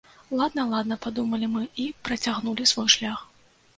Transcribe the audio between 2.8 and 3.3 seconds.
шлях.